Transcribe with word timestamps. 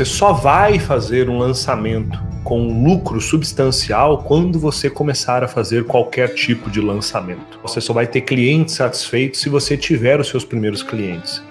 você 0.00 0.04
só 0.06 0.32
vai 0.32 0.78
fazer 0.78 1.28
um 1.28 1.36
lançamento 1.36 2.18
com 2.42 2.82
lucro 2.82 3.20
substancial 3.20 4.22
quando 4.22 4.58
você 4.58 4.88
começar 4.88 5.44
a 5.44 5.48
fazer 5.48 5.84
qualquer 5.84 6.32
tipo 6.32 6.70
de 6.70 6.80
lançamento. 6.80 7.60
Você 7.62 7.82
só 7.82 7.92
vai 7.92 8.06
ter 8.06 8.22
clientes 8.22 8.76
satisfeitos 8.76 9.42
se 9.42 9.50
você 9.50 9.76
tiver 9.76 10.18
os 10.18 10.28
seus 10.28 10.42
primeiros 10.42 10.82
clientes 10.82 11.42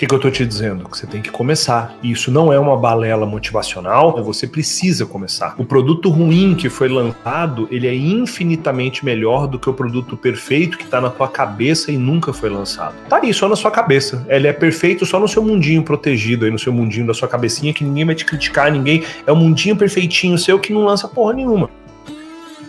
que, 0.00 0.06
que 0.06 0.14
eu 0.14 0.16
estou 0.16 0.30
te 0.30 0.46
dizendo? 0.46 0.88
Que 0.88 0.96
você 0.96 1.06
tem 1.06 1.20
que 1.20 1.30
começar. 1.30 1.94
E 2.02 2.10
isso 2.10 2.30
não 2.30 2.50
é 2.50 2.58
uma 2.58 2.74
balela 2.74 3.26
motivacional, 3.26 4.22
você 4.24 4.46
precisa 4.46 5.04
começar. 5.04 5.54
O 5.58 5.64
produto 5.64 6.08
ruim 6.08 6.54
que 6.54 6.70
foi 6.70 6.88
lançado, 6.88 7.68
ele 7.70 7.86
é 7.86 7.94
infinitamente 7.94 9.04
melhor 9.04 9.46
do 9.46 9.58
que 9.58 9.68
o 9.68 9.74
produto 9.74 10.16
perfeito 10.16 10.78
que 10.78 10.84
está 10.84 11.02
na 11.02 11.10
tua 11.10 11.28
cabeça 11.28 11.92
e 11.92 11.98
nunca 11.98 12.32
foi 12.32 12.48
lançado. 12.48 12.94
Tá 13.10 13.18
aí, 13.22 13.34
só 13.34 13.46
na 13.46 13.56
sua 13.56 13.70
cabeça. 13.70 14.24
Ele 14.28 14.46
é 14.46 14.54
perfeito 14.54 15.04
só 15.04 15.20
no 15.20 15.28
seu 15.28 15.42
mundinho 15.42 15.82
protegido, 15.82 16.46
aí 16.46 16.50
no 16.50 16.58
seu 16.58 16.72
mundinho 16.72 17.06
da 17.06 17.12
sua 17.12 17.28
cabecinha, 17.28 17.74
que 17.74 17.84
ninguém 17.84 18.06
vai 18.06 18.14
te 18.14 18.24
criticar, 18.24 18.72
ninguém. 18.72 19.04
É 19.26 19.32
um 19.32 19.36
mundinho 19.36 19.76
perfeitinho 19.76 20.38
seu 20.38 20.58
que 20.58 20.72
não 20.72 20.86
lança 20.86 21.06
porra 21.08 21.34
nenhuma. 21.34 21.68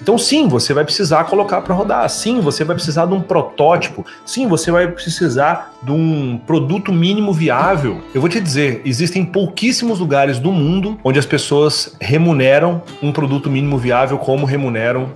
Então, 0.02 0.18
sim, 0.18 0.48
você 0.48 0.74
vai 0.74 0.84
precisar 0.84 1.26
colocar 1.26 1.62
para 1.62 1.76
rodar. 1.76 2.10
Sim, 2.10 2.40
você 2.40 2.64
vai 2.64 2.76
precisar 2.76 3.06
de 3.06 3.14
um 3.14 3.22
protótipo. 3.22 4.06
Sim, 4.26 4.48
você 4.48 4.72
vai 4.72 4.88
precisar 4.88 5.74
de 5.84 5.92
um 5.92 6.40
produto 6.46 6.92
mínimo 6.92 7.32
viável. 7.32 8.02
Eu 8.14 8.20
vou 8.20 8.30
te 8.30 8.40
dizer, 8.40 8.82
existem 8.84 9.24
pouquíssimos 9.24 10.00
lugares 10.00 10.40
do 10.40 10.52
mundo 10.52 10.98
onde 11.04 11.20
as 11.20 11.26
pessoas 11.26 11.96
remuneram 12.02 12.82
um 13.02 13.12
produto 13.12 13.50
mínimo 13.50 13.78
viável 13.78 14.18
como 14.18 14.46
remuneram 14.46 15.10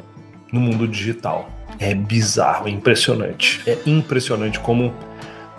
no 0.51 0.59
mundo 0.59 0.87
digital. 0.87 1.49
É 1.79 1.93
bizarro, 1.93 2.67
é 2.67 2.71
impressionante. 2.71 3.61
É 3.65 3.77
impressionante 3.85 4.59
como 4.59 4.93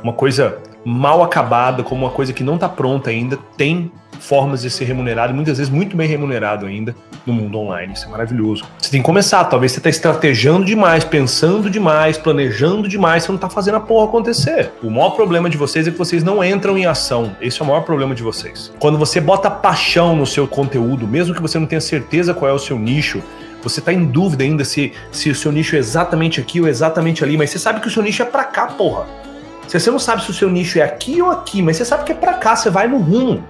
uma 0.02 0.12
coisa 0.12 0.58
mal 0.84 1.22
acabada, 1.22 1.82
como 1.82 2.04
uma 2.04 2.12
coisa 2.12 2.32
que 2.32 2.44
não 2.44 2.54
está 2.54 2.68
pronta 2.68 3.10
ainda, 3.10 3.36
tem 3.56 3.90
formas 4.20 4.62
de 4.62 4.70
ser 4.70 4.84
remunerado, 4.84 5.34
muitas 5.34 5.58
vezes 5.58 5.72
muito 5.72 5.96
bem 5.96 6.08
remunerado 6.08 6.66
ainda 6.66 6.94
no 7.26 7.32
mundo 7.32 7.58
online. 7.58 7.92
Isso 7.92 8.06
é 8.06 8.08
maravilhoso. 8.08 8.64
Você 8.78 8.90
tem 8.90 9.00
que 9.00 9.06
começar, 9.06 9.44
talvez 9.44 9.72
você 9.72 9.78
está 9.78 9.90
estrategando 9.90 10.64
demais, 10.64 11.04
pensando 11.04 11.70
demais, 11.70 12.18
planejando 12.18 12.88
demais, 12.88 13.24
você 13.24 13.32
não 13.32 13.36
está 13.36 13.48
fazendo 13.48 13.76
a 13.76 13.80
porra 13.80 14.06
acontecer. 14.06 14.72
O 14.82 14.90
maior 14.90 15.10
problema 15.10 15.50
de 15.50 15.56
vocês 15.56 15.86
é 15.86 15.90
que 15.90 15.98
vocês 15.98 16.22
não 16.22 16.42
entram 16.42 16.76
em 16.76 16.86
ação. 16.86 17.36
Esse 17.40 17.60
é 17.60 17.64
o 17.64 17.68
maior 17.68 17.82
problema 17.82 18.14
de 18.14 18.22
vocês. 18.22 18.72
Quando 18.78 18.98
você 18.98 19.20
bota 19.20 19.50
paixão 19.50 20.16
no 20.16 20.26
seu 20.26 20.46
conteúdo, 20.46 21.06
mesmo 21.06 21.34
que 21.34 21.42
você 21.42 21.58
não 21.58 21.66
tenha 21.66 21.80
certeza 21.80 22.34
qual 22.34 22.50
é 22.50 22.54
o 22.54 22.58
seu 22.58 22.78
nicho, 22.78 23.22
você 23.62 23.80
está 23.80 23.92
em 23.92 24.04
dúvida 24.04 24.44
ainda 24.44 24.64
se, 24.64 24.92
se 25.10 25.28
o 25.28 25.34
seu 25.34 25.50
nicho 25.50 25.74
é 25.74 25.78
exatamente 25.78 26.40
aqui 26.40 26.60
ou 26.60 26.68
exatamente 26.68 27.24
ali, 27.24 27.36
mas 27.36 27.50
você 27.50 27.58
sabe 27.58 27.80
que 27.80 27.88
o 27.88 27.90
seu 27.90 28.02
nicho 28.02 28.22
é 28.22 28.26
para 28.26 28.44
cá, 28.44 28.66
porra. 28.68 29.06
Você 29.66 29.90
não 29.90 29.98
sabe 29.98 30.22
se 30.22 30.30
o 30.30 30.34
seu 30.34 30.48
nicho 30.48 30.78
é 30.78 30.82
aqui 30.82 31.20
ou 31.20 31.30
aqui, 31.30 31.60
mas 31.60 31.76
você 31.76 31.84
sabe 31.84 32.04
que 32.04 32.12
é 32.12 32.14
para 32.14 32.34
cá, 32.34 32.54
você 32.54 32.70
vai 32.70 32.86
no 32.86 32.98
rumo. 32.98 33.42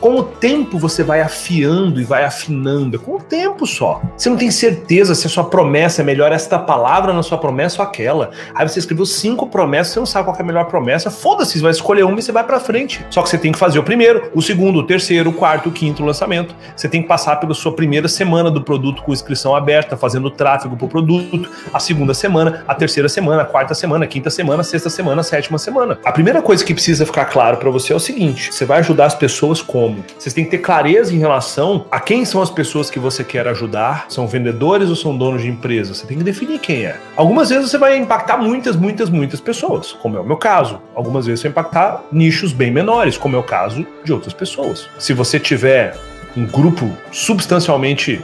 Com 0.00 0.16
o 0.16 0.22
tempo 0.22 0.78
você 0.78 1.02
vai 1.02 1.20
afiando 1.20 2.00
e 2.00 2.04
vai 2.04 2.24
afinando, 2.24 2.98
com 2.98 3.16
o 3.16 3.20
tempo 3.20 3.66
só. 3.66 4.00
Você 4.16 4.28
não 4.28 4.36
tem 4.36 4.50
certeza 4.50 5.14
se 5.14 5.26
a 5.26 5.30
sua 5.30 5.44
promessa 5.44 6.02
é 6.02 6.04
melhor 6.04 6.32
esta 6.32 6.58
palavra 6.58 7.12
na 7.12 7.22
sua 7.22 7.38
promessa 7.38 7.82
ou 7.82 7.88
aquela. 7.88 8.30
Aí 8.54 8.68
você 8.68 8.78
escreveu 8.78 9.06
cinco 9.06 9.46
promessas, 9.46 9.92
você 9.92 9.98
não 9.98 10.06
sabe 10.06 10.24
qual 10.24 10.36
é 10.36 10.42
a 10.42 10.44
melhor 10.44 10.64
promessa. 10.66 11.10
Foda-se, 11.10 11.58
você 11.58 11.62
vai 11.62 11.70
escolher 11.70 12.04
uma 12.04 12.18
e 12.18 12.22
você 12.22 12.32
vai 12.32 12.44
para 12.44 12.60
frente. 12.60 13.04
Só 13.10 13.22
que 13.22 13.28
você 13.28 13.38
tem 13.38 13.52
que 13.52 13.58
fazer 13.58 13.78
o 13.78 13.82
primeiro, 13.82 14.30
o 14.34 14.42
segundo, 14.42 14.78
o 14.78 14.86
terceiro, 14.86 15.30
o 15.30 15.32
quarto, 15.32 15.68
o 15.68 15.72
quinto 15.72 16.04
lançamento. 16.04 16.54
Você 16.76 16.88
tem 16.88 17.02
que 17.02 17.08
passar 17.08 17.36
pela 17.36 17.54
sua 17.54 17.72
primeira 17.72 18.08
semana 18.08 18.50
do 18.50 18.62
produto 18.62 19.02
com 19.02 19.12
inscrição 19.12 19.54
aberta, 19.54 19.96
fazendo 19.96 20.30
tráfego 20.30 20.76
pro 20.76 20.88
produto, 20.88 21.48
a 21.72 21.78
segunda 21.78 22.14
semana, 22.14 22.64
a 22.66 22.74
terceira 22.74 23.08
semana, 23.08 23.42
a 23.42 23.44
quarta 23.44 23.74
semana, 23.74 24.04
a 24.04 24.08
quinta 24.08 24.30
semana, 24.30 24.60
a 24.60 24.64
sexta 24.64 24.90
semana, 24.90 25.20
a 25.20 25.24
sétima 25.24 25.58
semana. 25.58 25.98
A 26.04 26.12
primeira 26.12 26.42
coisa 26.42 26.64
que 26.64 26.74
precisa 26.74 27.04
ficar 27.06 27.26
claro 27.26 27.56
para 27.56 27.70
você 27.70 27.92
é 27.92 27.96
o 27.96 28.00
seguinte: 28.00 28.52
você 28.52 28.64
vai 28.64 28.78
ajudar 28.80 29.06
as 29.06 29.14
pessoas 29.14 29.62
como? 29.70 30.04
Vocês 30.18 30.34
têm 30.34 30.44
que 30.44 30.50
ter 30.50 30.58
clareza 30.58 31.14
em 31.14 31.18
relação 31.18 31.86
a 31.92 32.00
quem 32.00 32.24
são 32.24 32.42
as 32.42 32.50
pessoas 32.50 32.90
que 32.90 32.98
você 32.98 33.22
quer 33.22 33.46
ajudar. 33.46 34.06
São 34.08 34.26
vendedores 34.26 34.88
ou 34.88 34.96
são 34.96 35.16
donos 35.16 35.42
de 35.42 35.48
empresas? 35.48 35.98
Você 35.98 36.06
tem 36.06 36.18
que 36.18 36.24
definir 36.24 36.58
quem 36.58 36.86
é. 36.86 36.98
Algumas 37.16 37.50
vezes 37.50 37.70
você 37.70 37.78
vai 37.78 37.96
impactar 37.96 38.36
muitas, 38.36 38.74
muitas, 38.74 39.08
muitas 39.08 39.40
pessoas, 39.40 39.92
como 39.92 40.16
é 40.16 40.20
o 40.20 40.24
meu 40.24 40.36
caso. 40.36 40.80
Algumas 40.92 41.26
vezes 41.26 41.40
você 41.40 41.48
vai 41.48 41.62
impactar 41.62 42.02
nichos 42.10 42.52
bem 42.52 42.72
menores, 42.72 43.16
como 43.16 43.36
é 43.36 43.38
o 43.38 43.44
caso 43.44 43.86
de 44.02 44.12
outras 44.12 44.32
pessoas. 44.32 44.88
Se 44.98 45.12
você 45.12 45.38
tiver 45.38 45.96
um 46.36 46.44
grupo 46.46 46.90
substancialmente 47.12 48.20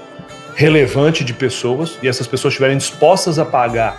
relevante 0.56 1.22
de 1.22 1.32
pessoas 1.32 1.96
e 2.02 2.08
essas 2.08 2.26
pessoas 2.26 2.54
estiverem 2.54 2.76
dispostas 2.76 3.38
a 3.38 3.44
pagar 3.44 3.96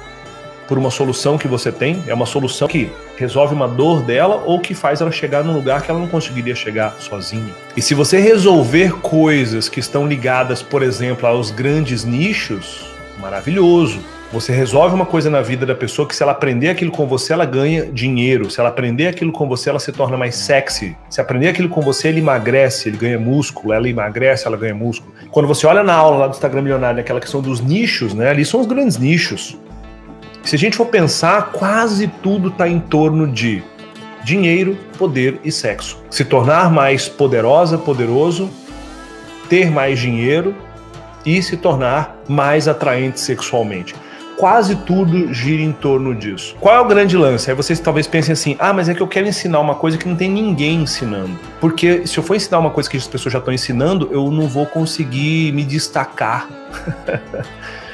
por 0.68 0.78
uma 0.78 0.92
solução 0.92 1.38
que 1.38 1.48
você 1.48 1.72
tem, 1.72 2.04
é 2.08 2.14
uma 2.14 2.26
solução 2.26 2.68
que 2.68 2.92
resolve 3.16 3.54
uma 3.54 3.68
dor 3.68 4.02
dela 4.02 4.44
ou 4.46 4.60
que 4.60 4.74
faz 4.74 5.02
ela 5.02 5.12
chegar 5.12 5.44
num 5.44 5.54
lugar 5.54 5.82
que 5.82 5.90
ela 5.90 6.00
não 6.00 6.08
conseguiria 6.08 6.56
chegar 6.56 6.96
sozinha. 7.00 7.54
E 7.76 7.82
se 7.82 7.94
você 7.94 8.20
resolver 8.20 8.94
coisas 9.02 9.70
que 9.70 9.80
estão 9.80 10.08
ligadas, 10.08 10.62
por 10.62 10.84
exemplo, 10.84 11.28
aos 11.28 11.52
grandes 11.52 12.04
nichos, 12.04 12.86
maravilhoso. 13.20 14.00
Você 14.32 14.52
resolve 14.52 14.94
uma 14.94 15.06
coisa 15.06 15.30
na 15.30 15.42
vida 15.42 15.66
da 15.66 15.74
pessoa 15.74 16.06
que 16.06 16.14
se 16.14 16.22
ela 16.22 16.34
aprender 16.34 16.68
aquilo 16.68 16.92
com 16.92 17.08
você, 17.08 17.32
ela 17.32 17.46
ganha 17.46 17.86
dinheiro. 17.86 18.52
Se 18.52 18.60
ela 18.60 18.68
aprender 18.68 19.08
aquilo 19.08 19.32
com 19.32 19.48
você, 19.48 19.70
ela 19.70 19.80
se 19.80 19.90
torna 19.94 20.18
mais 20.18 20.36
sexy. 20.36 20.98
Se 21.10 21.22
aprender 21.22 21.48
aquilo 21.48 21.70
com 21.70 21.80
você, 21.80 22.10
ele 22.10 22.20
emagrece, 22.20 22.90
ele 22.90 22.98
ganha 22.98 23.18
músculo, 23.18 23.72
ela 23.72 23.88
emagrece, 23.88 24.46
ela 24.46 24.58
ganha 24.58 24.76
músculo. 24.76 25.14
Quando 25.32 25.48
você 25.48 25.66
olha 25.66 25.82
na 25.82 25.94
aula 25.94 26.18
lá 26.18 26.28
do 26.28 26.34
Instagram 26.34 26.62
Milionário, 26.62 27.00
aquela 27.00 27.22
questão 27.22 27.42
dos 27.42 27.62
nichos, 27.62 28.14
né? 28.14 28.30
Ali 28.30 28.44
são 28.44 28.60
os 28.60 28.68
grandes 28.68 28.98
nichos. 28.98 29.58
Se 30.48 30.56
a 30.56 30.58
gente 30.58 30.78
for 30.78 30.86
pensar, 30.86 31.52
quase 31.52 32.08
tudo 32.08 32.48
está 32.48 32.70
em 32.70 32.80
torno 32.80 33.28
de 33.28 33.62
dinheiro, 34.24 34.78
poder 34.98 35.42
e 35.44 35.52
sexo. 35.52 36.02
Se 36.10 36.24
tornar 36.24 36.72
mais 36.72 37.10
poderosa, 37.10 37.78
poderoso, 37.78 38.50
ter 39.50 39.70
mais 39.70 40.00
dinheiro 40.00 40.56
e 41.26 41.44
se 41.44 41.58
tornar 41.58 42.16
mais 42.30 42.66
atraente 42.70 43.20
sexualmente. 43.20 43.94
Quase 44.38 44.78
tudo 44.78 45.34
gira 45.34 45.62
em 45.62 45.74
torno 45.74 46.16
disso. 46.16 46.56
Qual 46.62 46.74
é 46.74 46.80
o 46.80 46.86
grande 46.86 47.18
lance? 47.18 47.50
Aí 47.50 47.56
vocês 47.56 47.78
talvez 47.82 48.08
pensem 48.08 48.32
assim: 48.32 48.56
ah, 48.58 48.72
mas 48.72 48.88
é 48.88 48.94
que 48.94 49.02
eu 49.02 49.08
quero 49.08 49.28
ensinar 49.28 49.60
uma 49.60 49.76
coisa 49.76 49.98
que 49.98 50.08
não 50.08 50.16
tem 50.16 50.32
ninguém 50.32 50.84
ensinando. 50.84 51.38
Porque 51.60 52.08
se 52.08 52.18
eu 52.18 52.24
for 52.24 52.38
ensinar 52.38 52.60
uma 52.60 52.72
coisa 52.72 52.90
que 52.90 52.96
as 52.96 53.06
pessoas 53.06 53.34
já 53.34 53.40
estão 53.40 53.54
ensinando, 53.54 54.08
eu 54.14 54.32
não 54.32 54.48
vou 54.48 54.66
conseguir 54.66 55.52
me 55.52 55.66
destacar. 55.66 56.48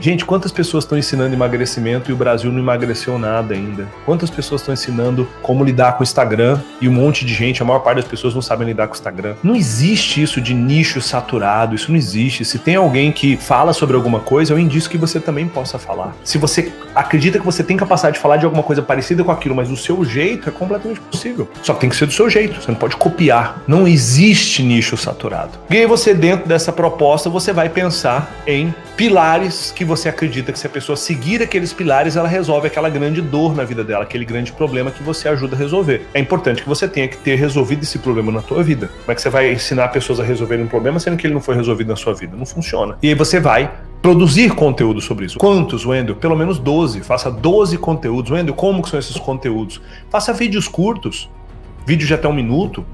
Gente, 0.00 0.24
quantas 0.24 0.52
pessoas 0.52 0.84
estão 0.84 0.96
ensinando 0.96 1.34
emagrecimento 1.34 2.08
e 2.08 2.14
o 2.14 2.16
Brasil 2.16 2.52
não 2.52 2.60
emagreceu 2.60 3.18
nada 3.18 3.52
ainda? 3.52 3.88
Quantas 4.04 4.30
pessoas 4.30 4.60
estão 4.60 4.72
ensinando 4.72 5.28
como 5.42 5.64
lidar 5.64 5.94
com 5.94 6.00
o 6.00 6.04
Instagram 6.04 6.60
e 6.80 6.88
um 6.88 6.92
monte 6.92 7.24
de 7.24 7.34
gente, 7.34 7.60
a 7.60 7.64
maior 7.64 7.80
parte 7.80 7.96
das 7.96 8.06
pessoas 8.06 8.32
não 8.32 8.40
sabem 8.40 8.68
lidar 8.68 8.86
com 8.86 8.94
o 8.94 8.96
Instagram? 8.96 9.34
Não 9.42 9.56
existe 9.56 10.22
isso 10.22 10.40
de 10.40 10.54
nicho 10.54 11.00
saturado, 11.00 11.74
isso 11.74 11.90
não 11.90 11.98
existe. 11.98 12.44
Se 12.44 12.60
tem 12.60 12.76
alguém 12.76 13.10
que 13.10 13.36
fala 13.36 13.72
sobre 13.72 13.96
alguma 13.96 14.20
coisa, 14.20 14.52
é 14.52 14.56
um 14.56 14.60
indício 14.60 14.88
que 14.88 14.96
você 14.96 15.18
também 15.18 15.48
possa 15.48 15.80
falar. 15.80 16.14
Se 16.22 16.38
você 16.38 16.72
acredita 16.94 17.38
que 17.38 17.44
você 17.44 17.62
tem 17.62 17.76
capacidade 17.76 18.16
de 18.16 18.22
falar 18.22 18.36
de 18.36 18.44
alguma 18.44 18.62
coisa 18.62 18.82
parecida 18.82 19.24
com 19.24 19.30
aquilo, 19.30 19.54
mas 19.54 19.68
do 19.68 19.76
seu 19.76 20.04
jeito, 20.04 20.48
é 20.48 20.52
completamente 20.52 21.00
possível. 21.00 21.48
Só 21.62 21.74
que 21.74 21.80
tem 21.80 21.90
que 21.90 21.96
ser 21.96 22.06
do 22.06 22.12
seu 22.12 22.28
jeito, 22.28 22.60
você 22.60 22.70
não 22.70 22.78
pode 22.78 22.96
copiar. 22.96 23.62
Não 23.66 23.86
existe 23.86 24.62
nicho 24.62 24.96
saturado. 24.96 25.58
E 25.70 25.76
aí 25.76 25.86
você, 25.86 26.14
dentro 26.14 26.48
dessa 26.48 26.72
proposta, 26.72 27.30
você 27.30 27.52
vai 27.52 27.68
pensar 27.68 28.30
em 28.46 28.74
pilares 28.96 29.72
que 29.74 29.84
você 29.84 30.08
acredita 30.08 30.52
que 30.52 30.58
se 30.58 30.66
a 30.66 30.70
pessoa 30.70 30.96
seguir 30.96 31.42
aqueles 31.42 31.72
pilares, 31.72 32.16
ela 32.16 32.28
resolve 32.28 32.66
aquela 32.66 32.88
grande 32.88 33.20
dor 33.20 33.54
na 33.54 33.64
vida 33.64 33.84
dela, 33.84 34.02
aquele 34.02 34.24
grande 34.24 34.52
problema 34.52 34.90
que 34.90 35.02
você 35.02 35.28
ajuda 35.28 35.54
a 35.54 35.58
resolver. 35.58 36.06
É 36.12 36.18
importante 36.18 36.62
que 36.62 36.68
você 36.68 36.88
tenha 36.88 37.06
que 37.06 37.16
ter 37.16 37.36
resolvido 37.36 37.82
esse 37.82 37.98
problema 37.98 38.32
na 38.32 38.42
tua 38.42 38.62
vida. 38.62 38.88
Como 38.88 39.12
é 39.12 39.14
que 39.14 39.22
você 39.22 39.30
vai 39.30 39.52
ensinar 39.52 39.88
pessoas 39.88 40.18
a 40.18 40.24
resolverem 40.24 40.64
um 40.64 40.68
problema 40.68 40.98
sendo 40.98 41.16
que 41.16 41.26
ele 41.26 41.34
não 41.34 41.40
foi 41.40 41.54
resolvido 41.54 41.88
na 41.88 41.96
sua 41.96 42.14
vida? 42.14 42.36
Não 42.36 42.46
funciona. 42.46 42.96
E 43.02 43.08
aí 43.08 43.14
você 43.14 43.38
vai 43.38 43.70
produzir 44.02 44.54
conteúdo 44.54 45.00
sobre 45.00 45.26
isso. 45.26 45.38
Quantos, 45.38 45.84
Wendel? 45.84 46.16
Pelo 46.16 46.36
menos 46.36 46.58
12. 46.58 47.00
Faça 47.00 47.30
12 47.30 47.78
conteúdos. 47.78 48.30
Wendel, 48.30 48.54
como 48.54 48.82
que 48.82 48.88
são 48.88 48.98
esses 48.98 49.16
conteúdos? 49.16 49.80
Faça 50.10 50.32
vídeos 50.32 50.68
curtos, 50.68 51.28
vídeos 51.86 52.08
de 52.08 52.14
até 52.14 52.28
um 52.28 52.32
minuto, 52.32 52.84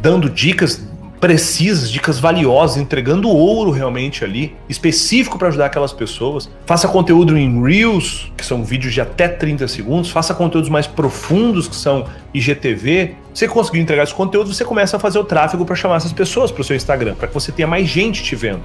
dando 0.00 0.28
dicas 0.28 0.88
precisas, 1.24 1.90
dicas 1.90 2.18
valiosas, 2.18 2.76
entregando 2.76 3.30
ouro 3.30 3.70
realmente 3.70 4.22
ali, 4.22 4.54
específico 4.68 5.38
para 5.38 5.48
ajudar 5.48 5.64
aquelas 5.64 5.90
pessoas. 5.90 6.50
Faça 6.66 6.86
conteúdo 6.86 7.38
em 7.38 7.62
Reels, 7.62 8.30
que 8.36 8.44
são 8.44 8.62
vídeos 8.62 8.92
de 8.92 9.00
até 9.00 9.26
30 9.26 9.66
segundos. 9.66 10.10
Faça 10.10 10.34
conteúdos 10.34 10.68
mais 10.68 10.86
profundos, 10.86 11.66
que 11.66 11.76
são 11.76 12.04
IGTV. 12.34 13.14
Você 13.32 13.48
conseguiu 13.48 13.80
entregar 13.80 14.02
esse 14.02 14.12
conteúdo, 14.12 14.52
você 14.52 14.66
começa 14.66 14.98
a 14.98 15.00
fazer 15.00 15.18
o 15.18 15.24
tráfego 15.24 15.64
para 15.64 15.74
chamar 15.74 15.96
essas 15.96 16.12
pessoas 16.12 16.52
para 16.52 16.60
o 16.60 16.64
seu 16.64 16.76
Instagram, 16.76 17.14
para 17.14 17.26
que 17.26 17.32
você 17.32 17.50
tenha 17.50 17.66
mais 17.66 17.88
gente 17.88 18.22
te 18.22 18.36
vendo. 18.36 18.64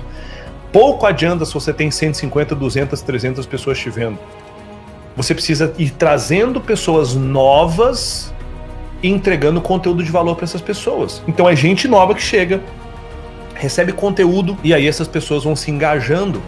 Pouco 0.72 1.06
adianta 1.06 1.46
se 1.46 1.54
você 1.54 1.74
tem 1.74 1.90
150, 1.90 2.56
200, 2.56 3.02
300 3.02 3.46
pessoas 3.46 3.80
te 3.80 3.90
vendo. 3.90 4.20
Você 5.16 5.34
precisa 5.34 5.74
ir 5.78 5.92
trazendo 5.92 6.62
pessoas 6.62 7.16
novas 7.16 8.34
e 9.02 9.10
entregando 9.10 9.60
conteúdo 9.60 10.04
de 10.04 10.12
valor 10.12 10.36
para 10.36 10.46
essas 10.46 10.62
pessoas. 10.62 11.24
Então 11.28 11.50
é 11.50 11.56
gente 11.56 11.88
nova 11.88 12.14
que 12.14 12.22
chega, 12.22 12.62
recebe 13.56 13.92
conteúdo 13.92 14.58
e 14.64 14.74
aí 14.74 14.88
essas 14.88 15.08
pessoas 15.08 15.44
vão 15.44 15.56
se 15.56 15.72
engajando, 15.72 16.42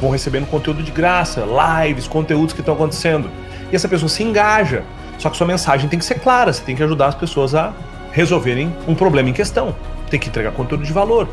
vão 0.00 0.10
recebendo 0.10 0.46
conteúdo 0.46 0.82
de 0.82 0.92
graça, 0.92 1.44
lives, 1.44 2.06
conteúdos 2.06 2.54
que 2.54 2.60
estão 2.60 2.74
acontecendo. 2.74 3.28
E 3.72 3.76
essa 3.76 3.88
pessoa 3.88 4.08
se 4.08 4.22
engaja. 4.22 4.84
Só 5.18 5.30
que 5.30 5.36
sua 5.36 5.46
mensagem 5.46 5.88
tem 5.88 5.98
que 5.98 6.04
ser 6.04 6.20
clara, 6.20 6.52
você 6.52 6.62
tem 6.62 6.76
que 6.76 6.82
ajudar 6.82 7.08
as 7.08 7.14
pessoas 7.14 7.54
a 7.54 7.72
resolverem 8.12 8.74
um 8.86 8.94
problema 8.94 9.28
em 9.28 9.32
questão. 9.32 9.74
Tem 10.10 10.20
que 10.20 10.28
entregar 10.28 10.52
conteúdo 10.52 10.84
de 10.84 10.92
valor. 10.92 11.28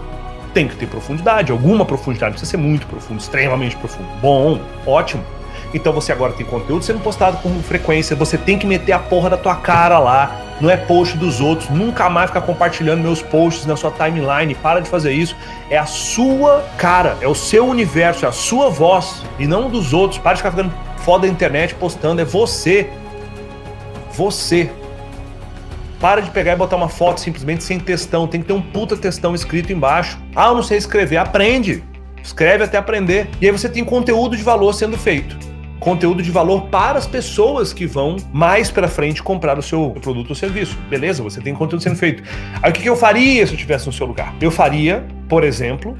Tem 0.53 0.67
que 0.67 0.75
ter 0.75 0.87
profundidade, 0.87 1.51
alguma 1.51 1.85
profundidade, 1.85 2.31
não 2.31 2.39
precisa 2.39 2.51
ser 2.51 2.57
muito 2.57 2.85
profundo, 2.87 3.19
extremamente 3.19 3.75
profundo. 3.77 4.07
Bom, 4.21 4.59
ótimo. 4.85 5.23
Então 5.73 5.93
você 5.93 6.11
agora 6.11 6.33
tem 6.33 6.45
conteúdo 6.45 6.83
sendo 6.83 6.99
postado 6.99 7.37
com 7.37 7.49
frequência, 7.61 8.15
você 8.15 8.37
tem 8.37 8.57
que 8.57 8.67
meter 8.67 8.91
a 8.91 8.99
porra 8.99 9.29
da 9.29 9.37
tua 9.37 9.55
cara 9.55 9.97
lá, 9.99 10.41
não 10.59 10.69
é 10.69 10.77
post 10.77 11.17
dos 11.17 11.39
outros, 11.39 11.69
nunca 11.69 12.09
mais 12.09 12.29
ficar 12.29 12.41
compartilhando 12.41 13.01
meus 13.01 13.21
posts 13.21 13.65
na 13.65 13.75
sua 13.75 13.91
timeline, 13.91 14.53
para 14.55 14.79
de 14.79 14.89
fazer 14.89 15.11
isso. 15.11 15.35
É 15.69 15.77
a 15.77 15.85
sua 15.85 16.63
cara, 16.77 17.17
é 17.21 17.27
o 17.27 17.33
seu 17.33 17.65
universo, 17.65 18.25
é 18.25 18.27
a 18.29 18.31
sua 18.31 18.69
voz 18.69 19.23
e 19.39 19.47
não 19.47 19.69
dos 19.69 19.93
outros. 19.93 20.19
Para 20.19 20.33
de 20.33 20.37
ficar 20.37 20.51
ficando 20.51 20.71
foda 20.97 21.25
da 21.25 21.33
internet 21.33 21.73
postando, 21.75 22.21
é 22.21 22.25
você. 22.25 22.89
Você. 24.11 24.69
Para 26.01 26.19
de 26.19 26.31
pegar 26.31 26.53
e 26.53 26.55
botar 26.55 26.75
uma 26.77 26.89
foto 26.89 27.21
simplesmente 27.21 27.63
sem 27.63 27.79
textão. 27.79 28.27
Tem 28.27 28.41
que 28.41 28.47
ter 28.47 28.53
um 28.53 28.61
puta 28.61 28.97
textão 28.97 29.35
escrito 29.35 29.71
embaixo. 29.71 30.19
Ah, 30.35 30.47
eu 30.47 30.55
não 30.55 30.63
sei 30.63 30.79
escrever. 30.79 31.17
Aprende. 31.17 31.83
Escreve 32.23 32.63
até 32.63 32.77
aprender. 32.77 33.29
E 33.39 33.45
aí 33.45 33.51
você 33.51 33.69
tem 33.69 33.85
conteúdo 33.85 34.35
de 34.35 34.41
valor 34.41 34.73
sendo 34.73 34.97
feito. 34.97 35.37
Conteúdo 35.79 36.23
de 36.23 36.31
valor 36.31 36.67
para 36.69 36.97
as 36.97 37.05
pessoas 37.05 37.71
que 37.71 37.85
vão 37.85 38.17
mais 38.33 38.71
para 38.71 38.87
frente 38.87 39.21
comprar 39.21 39.59
o 39.59 39.61
seu 39.61 39.91
produto 40.01 40.31
ou 40.31 40.35
serviço. 40.35 40.75
Beleza? 40.89 41.21
Você 41.21 41.39
tem 41.39 41.53
conteúdo 41.53 41.83
sendo 41.83 41.95
feito. 41.95 42.23
Aí 42.63 42.71
o 42.71 42.73
que 42.73 42.89
eu 42.89 42.95
faria 42.95 43.45
se 43.45 43.53
eu 43.53 43.55
estivesse 43.55 43.85
no 43.85 43.93
seu 43.93 44.07
lugar? 44.07 44.33
Eu 44.41 44.49
faria, 44.49 45.05
por 45.29 45.43
exemplo, 45.43 45.95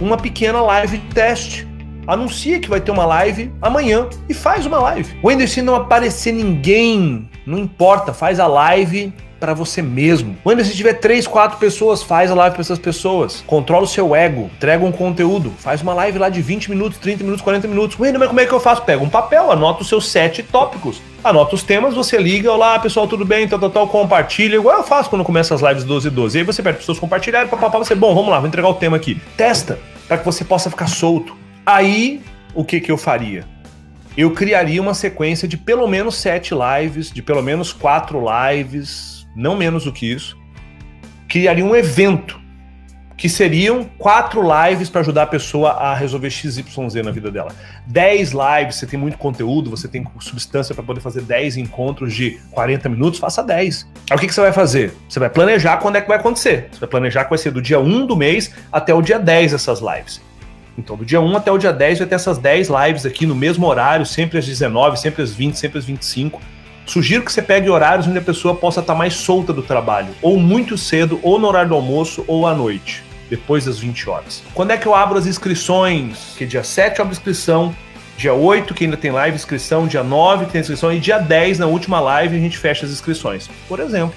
uma 0.00 0.16
pequena 0.16 0.60
live 0.60 0.98
de 0.98 1.14
teste 1.14 1.71
anuncia 2.06 2.60
que 2.60 2.68
vai 2.68 2.80
ter 2.80 2.90
uma 2.90 3.04
live 3.04 3.52
amanhã 3.60 4.08
e 4.28 4.34
faz 4.34 4.66
uma 4.66 4.78
live. 4.78 5.16
Wender, 5.22 5.48
se 5.48 5.62
não 5.62 5.74
aparecer 5.74 6.32
ninguém, 6.32 7.28
não 7.46 7.58
importa, 7.58 8.12
faz 8.12 8.40
a 8.40 8.46
live 8.46 9.12
para 9.42 9.54
você 9.54 9.82
mesmo. 9.82 10.36
Wender, 10.46 10.64
se 10.64 10.72
tiver 10.72 10.94
3, 10.94 11.26
4 11.26 11.58
pessoas, 11.58 12.00
faz 12.00 12.30
a 12.30 12.34
live 12.34 12.54
para 12.54 12.60
essas 12.60 12.78
pessoas. 12.78 13.42
Controla 13.44 13.82
o 13.82 13.88
seu 13.88 14.14
ego, 14.14 14.48
entrega 14.54 14.84
um 14.84 14.92
conteúdo, 14.92 15.52
faz 15.58 15.82
uma 15.82 15.92
live 15.94 16.16
lá 16.16 16.28
de 16.28 16.40
20 16.40 16.70
minutos, 16.70 16.96
30 16.98 17.24
minutos, 17.24 17.42
40 17.42 17.66
minutos. 17.66 17.98
Wender, 17.98 18.20
mas 18.20 18.28
como 18.28 18.38
é 18.38 18.46
que 18.46 18.52
eu 18.52 18.60
faço? 18.60 18.82
Pega 18.82 19.02
um 19.02 19.08
papel, 19.08 19.50
anota 19.50 19.82
os 19.82 19.88
seus 19.88 20.08
sete 20.08 20.44
tópicos. 20.44 21.02
Anota 21.24 21.56
os 21.56 21.64
temas, 21.64 21.92
você 21.92 22.18
liga, 22.18 22.52
olá 22.52 22.78
pessoal, 22.78 23.08
tudo 23.08 23.24
bem? 23.24 23.48
Tal, 23.48 23.58
tal, 23.58 23.70
tal, 23.70 23.88
compartilha, 23.88 24.54
igual 24.54 24.76
eu 24.76 24.84
faço 24.84 25.10
quando 25.10 25.24
começa 25.24 25.56
as 25.56 25.60
lives 25.60 25.82
12 25.82 26.06
e 26.06 26.10
12. 26.10 26.38
E 26.38 26.40
aí 26.40 26.46
você 26.46 26.62
pede 26.62 26.78
pessoas 26.78 27.00
compartilharem, 27.00 27.48
papapá, 27.48 27.78
você, 27.78 27.96
bom, 27.96 28.14
vamos 28.14 28.30
lá, 28.30 28.38
vou 28.38 28.46
entregar 28.46 28.68
o 28.68 28.74
tema 28.74 28.96
aqui. 28.96 29.20
Testa, 29.36 29.76
para 30.06 30.18
que 30.18 30.24
você 30.24 30.44
possa 30.44 30.70
ficar 30.70 30.86
solto. 30.86 31.41
Aí, 31.64 32.20
o 32.54 32.64
que, 32.64 32.80
que 32.80 32.90
eu 32.90 32.98
faria? 32.98 33.44
Eu 34.16 34.32
criaria 34.32 34.82
uma 34.82 34.94
sequência 34.94 35.46
de 35.46 35.56
pelo 35.56 35.86
menos 35.86 36.16
sete 36.16 36.52
lives, 36.52 37.10
de 37.10 37.22
pelo 37.22 37.42
menos 37.42 37.72
quatro 37.72 38.20
lives, 38.20 39.26
não 39.34 39.56
menos 39.56 39.84
do 39.84 39.92
que 39.92 40.10
isso. 40.10 40.36
Criaria 41.28 41.64
um 41.64 41.74
evento 41.74 42.42
que 43.16 43.28
seriam 43.28 43.84
quatro 43.96 44.42
lives 44.42 44.90
para 44.90 45.00
ajudar 45.00 45.22
a 45.22 45.26
pessoa 45.26 45.70
a 45.70 45.94
resolver 45.94 46.28
XYZ 46.28 46.64
na 47.04 47.12
vida 47.12 47.30
dela. 47.30 47.54
Dez 47.86 48.32
lives, 48.32 48.76
você 48.76 48.86
tem 48.86 48.98
muito 48.98 49.16
conteúdo, 49.16 49.70
você 49.70 49.86
tem 49.86 50.04
substância 50.18 50.74
para 50.74 50.82
poder 50.82 51.00
fazer 51.00 51.22
dez 51.22 51.56
encontros 51.56 52.12
de 52.12 52.40
40 52.50 52.88
minutos, 52.88 53.20
faça 53.20 53.40
10. 53.40 53.88
Aí 54.10 54.16
o 54.16 54.18
que, 54.18 54.26
que, 54.26 54.34
você 54.34 54.40
vai 54.40 54.52
fazer? 54.52 54.92
Você 55.08 55.20
vai 55.20 55.30
planejar 55.30 55.76
quando 55.76 55.96
é 55.96 56.00
que 56.00 56.08
vai 56.08 56.18
acontecer. 56.18 56.68
Você 56.72 56.80
vai 56.80 56.88
planejar 56.88 57.22
que 57.22 57.30
vai 57.30 57.38
ser 57.38 57.52
do 57.52 57.62
dia 57.62 57.78
1 57.78 58.06
do 58.06 58.16
mês 58.16 58.52
até 58.72 58.92
o 58.92 59.00
dia 59.00 59.20
10 59.20 59.54
essas 59.54 59.80
lives. 59.80 60.20
Então, 60.76 60.96
do 60.96 61.04
dia 61.04 61.20
1 61.20 61.36
até 61.36 61.50
o 61.52 61.58
dia 61.58 61.72
10 61.72 61.98
vai 61.98 62.08
ter 62.08 62.14
essas 62.14 62.38
10 62.38 62.68
lives 62.68 63.04
aqui 63.04 63.26
no 63.26 63.34
mesmo 63.34 63.66
horário, 63.66 64.06
sempre 64.06 64.38
às 64.38 64.46
19, 64.46 64.98
sempre 64.98 65.22
às 65.22 65.32
20, 65.32 65.58
sempre 65.58 65.78
às 65.78 65.84
25. 65.84 66.40
Sugiro 66.86 67.24
que 67.24 67.32
você 67.32 67.42
pegue 67.42 67.68
horários 67.68 68.06
onde 68.06 68.18
a 68.18 68.22
pessoa 68.22 68.54
possa 68.54 68.80
estar 68.80 68.94
mais 68.94 69.14
solta 69.14 69.52
do 69.52 69.62
trabalho, 69.62 70.08
ou 70.20 70.38
muito 70.38 70.76
cedo, 70.76 71.20
ou 71.22 71.38
no 71.38 71.46
horário 71.46 71.68
do 71.68 71.74
almoço, 71.74 72.24
ou 72.26 72.46
à 72.46 72.54
noite, 72.54 73.04
depois 73.30 73.66
das 73.66 73.78
20 73.78 74.10
horas. 74.10 74.42
Quando 74.54 74.72
é 74.72 74.76
que 74.76 74.86
eu 74.86 74.94
abro 74.94 75.18
as 75.18 75.26
inscrições? 75.26 76.34
Que 76.36 76.46
dia 76.46 76.64
7 76.64 76.98
eu 76.98 77.04
abro 77.04 77.12
inscrição, 77.12 77.74
dia 78.16 78.34
8 78.34 78.74
que 78.74 78.84
ainda 78.84 78.96
tem 78.96 79.10
live 79.10 79.36
inscrição, 79.36 79.86
dia 79.86 80.02
9 80.02 80.46
que 80.46 80.52
tem 80.52 80.60
inscrição, 80.60 80.92
e 80.92 80.98
dia 80.98 81.18
10, 81.18 81.60
na 81.60 81.66
última 81.66 82.00
live, 82.00 82.36
a 82.36 82.40
gente 82.40 82.58
fecha 82.58 82.84
as 82.84 82.92
inscrições, 82.92 83.48
por 83.68 83.78
exemplo. 83.78 84.14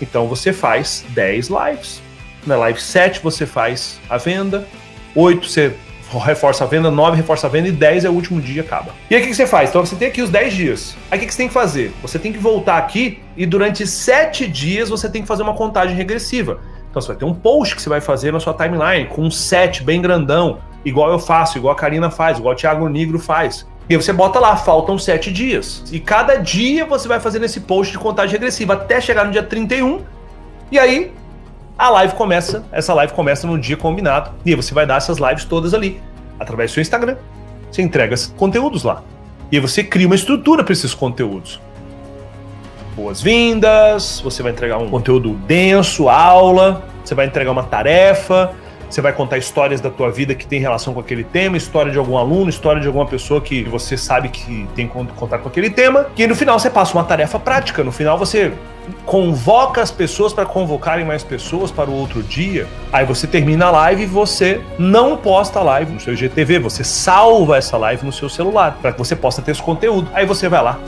Então 0.00 0.28
você 0.28 0.52
faz 0.52 1.04
10 1.08 1.48
lives. 1.48 2.02
Na 2.46 2.56
live 2.56 2.80
7 2.80 3.20
você 3.20 3.46
faz 3.46 3.98
a 4.08 4.18
venda, 4.18 4.66
8 5.14 5.48
você 5.48 5.74
reforça 6.12 6.64
a 6.64 6.66
venda, 6.66 6.90
9 6.90 7.16
reforça 7.16 7.46
a 7.46 7.50
venda 7.50 7.68
e 7.68 7.72
10 7.72 8.04
é 8.04 8.08
o 8.08 8.12
último 8.12 8.40
dia 8.40 8.62
acaba. 8.62 8.92
E 9.10 9.14
aí 9.14 9.22
o 9.22 9.26
que, 9.26 9.34
você 9.34 9.46
faz? 9.46 9.70
Então 9.70 9.84
você 9.84 9.96
tem 9.96 10.08
aqui 10.08 10.22
os 10.22 10.30
10 10.30 10.54
dias. 10.54 10.96
Aí 11.10 11.18
o 11.18 11.22
que, 11.22 11.30
você 11.30 11.36
tem 11.36 11.48
que 11.48 11.54
fazer? 11.54 11.92
Você 12.02 12.18
tem 12.18 12.32
que 12.32 12.38
voltar 12.38 12.78
aqui 12.78 13.20
e 13.36 13.44
durante 13.44 13.86
7 13.86 14.46
dias 14.46 14.88
você 14.88 15.08
tem 15.08 15.22
que 15.22 15.28
fazer 15.28 15.42
uma 15.42 15.54
contagem 15.54 15.96
regressiva. 15.96 16.60
Então 16.90 17.02
você 17.02 17.08
vai 17.08 17.16
ter 17.16 17.24
um 17.24 17.34
post 17.34 17.74
que 17.74 17.82
você 17.82 17.88
vai 17.88 18.00
fazer 18.00 18.32
na 18.32 18.40
sua 18.40 18.54
timeline 18.54 19.06
com 19.08 19.22
um 19.22 19.30
set 19.30 19.82
bem 19.82 20.00
grandão, 20.00 20.58
igual 20.84 21.10
eu 21.10 21.18
faço, 21.18 21.58
igual 21.58 21.74
a 21.74 21.76
Karina 21.76 22.10
faz, 22.10 22.38
igual 22.38 22.54
o 22.54 22.56
Thiago 22.56 22.88
Negro 22.88 23.18
faz. 23.18 23.66
E 23.88 23.94
aí 23.94 24.02
você 24.02 24.12
bota 24.12 24.40
lá, 24.40 24.56
faltam 24.56 24.98
7 24.98 25.32
dias. 25.32 25.84
E 25.92 26.00
cada 26.00 26.36
dia 26.36 26.84
você 26.84 27.06
vai 27.06 27.20
fazendo 27.20 27.44
esse 27.44 27.60
post 27.60 27.92
de 27.92 27.98
contagem 27.98 28.32
regressiva 28.32 28.72
até 28.72 29.00
chegar 29.00 29.24
no 29.24 29.30
dia 29.30 29.42
31. 29.42 30.02
E 30.72 30.78
aí 30.78 31.12
a 31.78 31.90
live 31.90 32.14
começa, 32.14 32.64
essa 32.72 32.94
live 32.94 33.12
começa 33.12 33.46
no 33.46 33.58
dia 33.58 33.76
combinado, 33.76 34.30
e 34.44 34.50
aí 34.50 34.56
você 34.56 34.72
vai 34.72 34.86
dar 34.86 34.96
essas 34.96 35.18
lives 35.18 35.44
todas 35.44 35.74
ali, 35.74 36.00
através 36.40 36.70
do 36.70 36.74
seu 36.74 36.80
Instagram. 36.80 37.16
Você 37.70 37.82
entrega 37.82 38.14
esses 38.14 38.28
conteúdos 38.28 38.82
lá. 38.82 39.02
E 39.52 39.56
aí 39.56 39.60
você 39.60 39.84
cria 39.84 40.06
uma 40.06 40.14
estrutura 40.14 40.64
para 40.64 40.72
esses 40.72 40.94
conteúdos. 40.94 41.60
Boas-vindas, 42.96 44.20
você 44.20 44.42
vai 44.42 44.52
entregar 44.52 44.78
um 44.78 44.88
conteúdo 44.88 45.34
denso, 45.46 46.08
aula, 46.08 46.82
você 47.04 47.14
vai 47.14 47.26
entregar 47.26 47.50
uma 47.50 47.62
tarefa, 47.62 48.54
você 48.88 49.02
vai 49.02 49.12
contar 49.12 49.36
histórias 49.36 49.80
da 49.80 49.90
tua 49.90 50.10
vida 50.10 50.34
que 50.34 50.46
tem 50.46 50.58
relação 50.58 50.94
com 50.94 51.00
aquele 51.00 51.24
tema, 51.24 51.58
história 51.58 51.92
de 51.92 51.98
algum 51.98 52.16
aluno, 52.16 52.48
história 52.48 52.80
de 52.80 52.86
alguma 52.86 53.04
pessoa 53.04 53.40
que 53.40 53.64
você 53.64 53.98
sabe 53.98 54.30
que 54.30 54.66
tem 54.74 54.88
contato 54.88 55.42
com 55.42 55.48
aquele 55.48 55.68
tema. 55.68 56.06
E 56.16 56.26
no 56.26 56.34
final 56.34 56.58
você 56.58 56.70
passa 56.70 56.94
uma 56.94 57.04
tarefa 57.04 57.38
prática. 57.38 57.84
No 57.84 57.92
final 57.92 58.16
você 58.16 58.52
convoca 59.04 59.82
as 59.82 59.90
pessoas 59.90 60.32
para 60.32 60.46
convocarem 60.46 61.04
mais 61.04 61.22
pessoas 61.22 61.70
para 61.70 61.90
o 61.90 61.94
outro 61.94 62.22
dia. 62.22 62.66
Aí 62.92 63.04
você 63.04 63.26
termina 63.26 63.66
a 63.66 63.70
live 63.70 64.02
e 64.02 64.06
você 64.06 64.60
não 64.78 65.16
posta 65.16 65.60
a 65.60 65.62
live 65.62 65.92
no 65.92 66.00
seu 66.00 66.14
IGTV, 66.14 66.58
você 66.58 66.84
salva 66.84 67.56
essa 67.56 67.76
live 67.76 68.04
no 68.04 68.12
seu 68.12 68.28
celular 68.28 68.78
para 68.80 68.92
que 68.92 68.98
você 68.98 69.16
possa 69.16 69.42
ter 69.42 69.52
esse 69.52 69.62
conteúdo. 69.62 70.08
Aí 70.14 70.26
você 70.26 70.48
vai 70.48 70.62
lá 70.62 70.78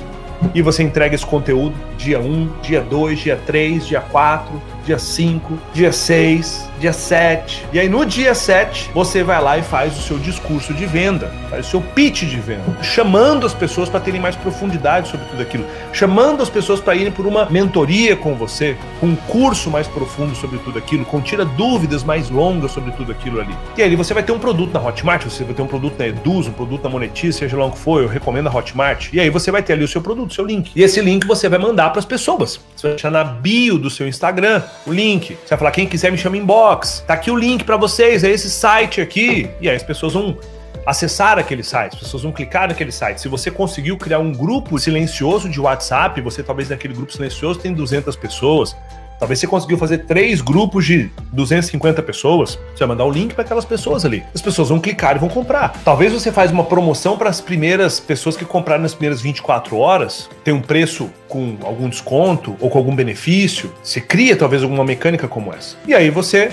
e 0.55 0.63
você 0.63 0.83
entrega 0.83 1.15
esse 1.15 1.27
conteúdo 1.27 1.75
dia 1.97 2.21
1, 2.21 2.49
dia 2.63 2.81
2, 2.81 3.19
dia 3.19 3.41
3, 3.45 3.87
dia 3.87 4.01
4, 4.01 4.63
dia 4.89 4.99
5, 4.99 5.59
dia 5.75 5.93
6, 5.93 6.71
dia 6.81 6.95
7. 6.95 7.67
E 7.75 7.79
aí 7.79 7.91
no 7.91 8.07
dia 8.07 8.35
7, 8.35 8.91
você 8.95 9.23
vai 9.23 9.43
lá 9.43 9.59
e 9.59 9.63
faz 9.63 9.99
o 9.99 10.01
seu 10.01 10.19
discurso 10.19 10.73
de 10.73 10.87
venda, 10.87 11.31
faz 11.51 11.67
o 11.67 11.71
seu 11.71 11.81
pitch 11.83 12.23
de 12.23 12.41
venda, 12.41 12.65
chamando 12.83 13.45
as 13.45 13.53
pessoas 13.53 13.91
para 13.91 14.01
terem 14.01 14.19
mais 14.19 14.35
profundidade 14.35 15.11
sobre 15.11 15.27
tudo 15.27 15.43
aquilo, 15.43 15.67
chamando 15.93 16.43
as 16.43 16.49
pessoas 16.49 16.81
para 16.81 16.95
irem 16.95 17.13
por 17.13 17.27
uma 17.27 17.45
mentoria 17.51 18.17
com 18.17 18.35
você, 18.35 18.79
um 19.03 19.15
curso 19.15 19.71
mais 19.71 19.87
profundo 19.87 20.35
sobre 20.35 20.59
tudo 20.61 20.79
aquilo, 20.79 21.05
com 21.05 21.21
tira 21.21 21.45
dúvidas 21.45 22.03
mais 22.03 22.31
longas 22.31 22.73
sobre 22.73 22.91
tudo 22.93 23.13
aquilo 23.13 23.43
ali. 23.43 23.55
E 23.77 23.83
aí 23.83 23.95
você 23.95 24.15
vai 24.15 24.23
ter 24.23 24.33
um 24.33 24.39
produto 24.39 24.73
na 24.73 24.81
Hotmart, 24.81 25.25
você 25.25 25.45
vai 25.45 25.53
ter 25.53 25.61
um 25.61 25.67
produto 25.67 25.99
na 25.99 26.09
Eduz, 26.09 26.47
um 26.47 26.53
produto 26.53 26.85
na 26.85 26.89
Monetize, 26.89 27.37
seja 27.37 27.59
lá 27.59 27.67
o 27.67 27.73
que 27.73 27.79
for, 27.79 28.03
eu 28.03 28.09
recomendo 28.09 28.49
a 28.49 28.57
Hotmart. 28.57 29.13
E 29.13 29.21
aí 29.21 29.29
você 29.29 29.51
vai 29.51 29.63
ter 29.63 29.75
ali 29.75 29.85
o 29.85 29.89
seu 29.89 30.01
produto, 30.01 30.33
seu 30.33 30.47
link. 30.47 30.71
E 30.75 30.83
esse 30.83 30.99
link 31.03 31.27
você 31.27 31.47
vai 31.47 31.59
mandar 31.59 31.91
para 31.91 31.99
as 31.99 32.07
pessoas. 32.07 32.59
Você 32.75 32.87
vai 32.87 32.93
deixar 32.93 33.11
na 33.11 33.23
bio 33.23 33.77
do 33.77 33.91
seu 33.91 34.09
Instagram 34.09 34.63
o 34.87 34.93
link. 34.93 35.35
Você 35.35 35.49
vai 35.51 35.59
falar, 35.59 35.71
quem 35.71 35.87
quiser 35.87 36.11
me 36.11 36.19
chama 36.19 36.37
inbox. 36.37 37.05
Tá 37.07 37.15
aqui 37.15 37.31
o 37.31 37.37
link 37.37 37.65
para 37.65 37.77
vocês, 37.77 38.25
é 38.25 38.31
esse 38.31 38.51
site 38.51 39.01
aqui. 39.01 39.51
E 39.61 39.69
aí 39.69 39.77
as 39.77 39.83
pessoas 39.83 40.15
vão 40.15 40.39
acessar 40.87 41.39
aquele 41.39 41.63
site, 41.63 41.95
as 41.95 42.01
pessoas 42.01 42.23
vão 42.23 42.33
clicar 42.33 42.69
naquele 42.69 42.91
site. 42.91 43.21
Se 43.21 43.29
você 43.29 43.51
conseguiu 43.51 43.99
criar 43.99 44.21
um 44.21 44.33
grupo 44.33 44.79
silencioso 44.79 45.49
de 45.49 45.61
WhatsApp, 45.61 46.21
você 46.23 46.43
talvez 46.43 46.71
naquele 46.71 46.95
grupo 46.95 47.13
silencioso 47.13 47.61
tem 47.61 47.75
200 47.75 48.17
pessoas. 48.17 48.75
Talvez 49.19 49.41
você 49.41 49.47
conseguiu 49.47 49.77
fazer 49.77 49.99
três 49.99 50.41
grupos 50.41 50.87
de 50.87 51.11
250 51.33 52.03
pessoas. 52.03 52.59
Você 52.73 52.79
vai 52.81 52.89
mandar 52.89 53.05
o 53.05 53.11
link 53.11 53.35
para 53.35 53.45
aquelas 53.45 53.65
pessoas 53.65 54.05
ali. 54.05 54.23
As 54.35 54.41
pessoas 54.41 54.69
vão 54.69 54.79
clicar 54.79 55.17
e 55.17 55.19
vão 55.19 55.29
comprar. 55.29 55.81
Talvez 55.85 56.13
você 56.13 56.31
faz 56.31 56.51
uma 56.51 56.65
promoção 56.65 57.17
para 57.17 57.29
as 57.29 57.41
primeiras 57.41 57.99
pessoas 57.99 58.37
que 58.37 58.45
compraram 58.45 58.83
nas 58.83 58.95
primeiras 58.95 59.21
24 59.21 59.77
horas, 59.77 60.31
tem 60.45 60.55
um 60.55 60.61
preço 60.61 61.11
com 61.29 61.57
algum 61.63 61.89
desconto 61.89 62.57
ou 62.61 62.71
com 62.71 62.79
algum 62.79 62.95
benefício. 62.95 63.73
Você 63.83 64.01
cria 64.01 64.37
talvez 64.37 64.63
alguma 64.63 64.85
mecânica 64.85 65.27
como 65.27 65.53
essa. 65.53 65.77
E 65.87 65.95
aí 65.95 66.11
você 66.11 66.53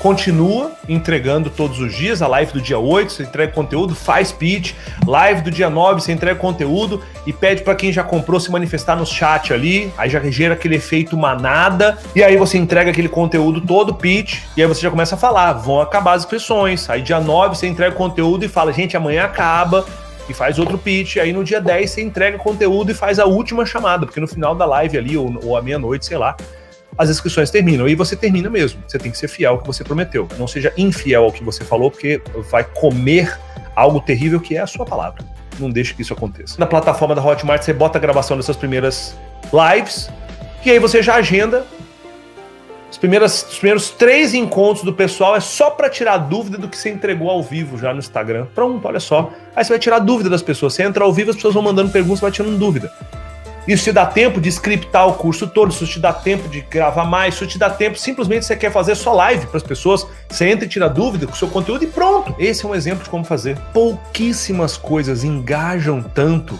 continua 0.00 0.72
entregando 0.88 1.50
todos 1.50 1.78
os 1.78 1.94
dias. 1.94 2.22
A 2.22 2.26
live 2.26 2.52
do 2.52 2.60
dia 2.60 2.78
8, 2.78 3.12
você 3.12 3.22
entrega 3.22 3.52
conteúdo, 3.52 3.94
faz 3.94 4.32
pitch. 4.32 4.72
Live 5.06 5.42
do 5.42 5.50
dia 5.50 5.70
9, 5.70 6.00
você 6.00 6.12
entrega 6.12 6.38
conteúdo 6.38 7.02
e 7.26 7.32
pede 7.32 7.62
para 7.62 7.74
quem 7.74 7.92
já 7.92 8.02
comprou 8.02 8.40
se 8.40 8.50
manifestar 8.50 8.96
no 8.96 9.06
chat 9.06 9.52
ali. 9.52 9.92
Aí 9.96 10.08
já 10.08 10.18
gera 10.30 10.54
aquele 10.54 10.76
efeito 10.76 11.16
manada. 11.16 11.98
E 12.16 12.22
aí 12.22 12.36
você 12.36 12.56
entrega 12.56 12.90
aquele 12.90 13.08
conteúdo 13.08 13.60
todo, 13.60 13.94
pitch. 13.94 14.40
E 14.56 14.62
aí 14.62 14.66
você 14.66 14.80
já 14.80 14.90
começa 14.90 15.14
a 15.14 15.18
falar: 15.18 15.52
vão 15.52 15.80
acabar 15.80 16.14
as 16.14 16.22
inscrições. 16.22 16.88
Aí 16.88 17.02
dia 17.02 17.20
9 17.20 17.56
você 17.56 17.66
entrega 17.66 17.94
conteúdo 17.94 18.44
e 18.44 18.48
fala: 18.48 18.72
gente, 18.72 18.96
amanhã 18.96 19.24
acaba. 19.24 19.84
E 20.28 20.32
faz 20.32 20.58
outro 20.58 20.78
pitch. 20.78 21.16
Aí 21.16 21.32
no 21.32 21.44
dia 21.44 21.60
10 21.60 21.90
você 21.90 22.00
entrega 22.00 22.38
conteúdo 22.38 22.90
e 22.90 22.94
faz 22.94 23.18
a 23.18 23.26
última 23.26 23.66
chamada, 23.66 24.06
porque 24.06 24.20
no 24.20 24.28
final 24.28 24.54
da 24.54 24.64
live 24.64 24.96
ali, 24.96 25.16
ou, 25.16 25.38
ou 25.42 25.56
à 25.56 25.62
meia-noite, 25.62 26.06
sei 26.06 26.16
lá, 26.16 26.36
as 26.96 27.10
inscrições 27.10 27.50
terminam. 27.50 27.88
E 27.88 27.94
você 27.94 28.16
termina 28.16 28.50
mesmo. 28.50 28.82
Você 28.86 28.98
tem 28.98 29.10
que 29.10 29.18
ser 29.18 29.28
fiel 29.28 29.52
ao 29.52 29.58
que 29.58 29.66
você 29.66 29.82
prometeu. 29.84 30.28
Não 30.38 30.46
seja 30.46 30.72
infiel 30.76 31.24
ao 31.24 31.32
que 31.32 31.42
você 31.42 31.64
falou, 31.64 31.90
porque 31.90 32.20
vai 32.50 32.64
comer 32.64 33.38
algo 33.74 34.00
terrível 34.00 34.40
que 34.40 34.56
é 34.56 34.60
a 34.60 34.66
sua 34.66 34.84
palavra. 34.84 35.24
Não 35.58 35.70
deixe 35.70 35.94
que 35.94 36.02
isso 36.02 36.12
aconteça. 36.12 36.56
Na 36.58 36.66
plataforma 36.66 37.14
da 37.14 37.24
Hotmart, 37.24 37.62
você 37.62 37.72
bota 37.72 37.98
a 37.98 38.00
gravação 38.00 38.36
dessas 38.36 38.56
primeiras 38.56 39.16
lives, 39.52 40.10
e 40.64 40.70
aí 40.70 40.78
você 40.78 41.02
já 41.02 41.16
agenda 41.16 41.66
os 42.90 42.98
primeiros, 42.98 43.42
os 43.44 43.58
primeiros 43.58 43.90
três 43.90 44.34
encontros 44.34 44.84
do 44.84 44.92
pessoal 44.92 45.36
é 45.36 45.40
só 45.40 45.70
para 45.70 45.88
tirar 45.88 46.16
dúvida 46.18 46.58
do 46.58 46.68
que 46.68 46.76
você 46.76 46.90
entregou 46.90 47.30
ao 47.30 47.40
vivo 47.40 47.78
já 47.78 47.92
no 47.92 48.00
Instagram. 48.00 48.46
Pronto, 48.52 48.86
olha 48.86 48.98
só. 48.98 49.30
Aí 49.54 49.64
você 49.64 49.70
vai 49.70 49.78
tirar 49.78 50.00
dúvida 50.00 50.28
das 50.28 50.42
pessoas. 50.42 50.74
Você 50.74 50.82
entra 50.82 51.04
ao 51.04 51.12
vivo, 51.12 51.30
as 51.30 51.36
pessoas 51.36 51.54
vão 51.54 51.62
mandando 51.62 51.90
perguntas, 51.90 52.20
vai 52.20 52.32
tirando 52.32 52.58
dúvida. 52.58 52.92
Isso 53.68 53.84
te 53.84 53.92
dá 53.92 54.06
tempo 54.06 54.40
de 54.40 54.48
scriptar 54.50 55.06
o 55.06 55.14
curso 55.14 55.46
todo, 55.46 55.70
isso 55.70 55.86
te 55.86 56.00
dá 56.00 56.12
tempo 56.12 56.48
de 56.48 56.60
gravar 56.62 57.04
mais, 57.04 57.34
isso 57.34 57.46
te 57.46 57.58
dá 57.58 57.68
tempo, 57.68 57.98
simplesmente 57.98 58.44
você 58.44 58.56
quer 58.56 58.72
fazer 58.72 58.94
só 58.94 59.12
live 59.12 59.46
para 59.46 59.58
as 59.58 59.62
pessoas, 59.62 60.06
você 60.28 60.48
entra 60.48 60.64
e 60.64 60.68
tira 60.68 60.88
dúvida 60.88 61.26
com 61.26 61.32
o 61.32 61.36
seu 61.36 61.48
conteúdo 61.48 61.84
e 61.84 61.86
pronto. 61.86 62.34
Esse 62.38 62.64
é 62.64 62.68
um 62.68 62.74
exemplo 62.74 63.04
de 63.04 63.10
como 63.10 63.24
fazer. 63.24 63.58
Pouquíssimas 63.72 64.76
coisas 64.76 65.24
engajam 65.24 66.02
tanto 66.02 66.58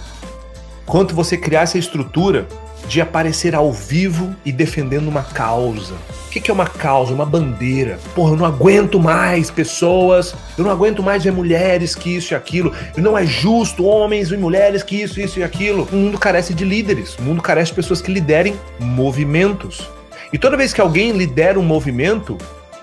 quanto 0.85 1.15
você 1.15 1.37
criar 1.37 1.63
essa 1.63 1.79
estrutura 1.79 2.47
de 2.87 3.01
aparecer 3.01 3.55
ao 3.55 3.73
vivo 3.73 4.35
e 4.45 4.53
defendendo 4.53 5.09
uma 5.09 5.23
causa. 5.23 5.95
O 6.31 6.33
que 6.33 6.49
é 6.49 6.55
uma 6.55 6.65
causa? 6.65 7.13
Uma 7.13 7.27
bandeira. 7.27 7.99
Porra, 8.15 8.35
eu 8.35 8.37
não 8.37 8.47
aguento 8.47 9.01
mais 9.01 9.51
pessoas, 9.51 10.33
eu 10.57 10.63
não 10.63 10.71
aguento 10.71 11.03
mais 11.03 11.25
ver 11.25 11.33
mulheres 11.33 11.97
que 11.97 12.15
isso 12.15 12.33
e 12.33 12.37
aquilo, 12.37 12.73
não 12.97 13.19
é 13.19 13.27
justo 13.27 13.85
homens 13.85 14.31
e 14.31 14.37
mulheres 14.37 14.85
que 14.85 15.03
isso, 15.03 15.21
isso 15.21 15.41
e 15.41 15.43
aquilo. 15.43 15.89
O 15.91 15.97
mundo 15.97 16.17
carece 16.19 16.55
de 16.55 16.65
líderes, 16.65 17.17
o 17.19 17.23
mundo 17.23 17.43
carece 17.43 17.73
de 17.73 17.77
pessoas 17.77 18.01
que 18.01 18.13
liderem 18.13 18.55
movimentos. 18.79 19.91
E 20.33 20.39
toda 20.39 20.57
vez 20.57 20.73
que 20.73 20.81
alguém 20.81 21.11
lidera 21.11 21.59
um 21.59 21.65
movimento, 21.65 22.39